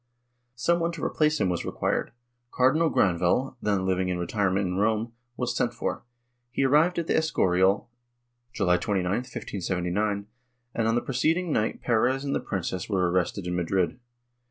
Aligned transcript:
Some 0.55 0.79
one 0.79 0.91
to 0.93 1.03
replace 1.05 1.39
him 1.39 1.47
was 1.47 1.63
required; 1.63 2.11
Cardinal 2.49 2.89
Granvelle, 2.89 3.55
then 3.61 3.85
living 3.85 4.09
in 4.09 4.17
retirement 4.17 4.65
in 4.65 4.77
Rome, 4.77 5.13
was 5.37 5.55
sent 5.55 5.75
for; 5.75 6.01
he 6.49 6.63
arrived 6.65 6.97
at 6.97 7.05
the 7.05 7.15
Escorial, 7.15 7.87
July 8.51 8.77
29, 8.77 9.07
1579, 9.11 10.25
and, 10.73 10.87
on 10.87 10.95
the 10.95 11.01
preceding 11.01 11.51
night 11.51 11.83
Perez 11.83 12.23
and 12.25 12.33
the 12.33 12.39
princess 12.39 12.89
were 12.89 13.11
arrested 13.11 13.45
in 13.45 13.55
Madrid. 13.55 13.99